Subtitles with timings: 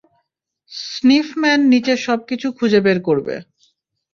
[0.71, 3.35] Sniffman নিচের সবকিছু খুঁজে বের করবে।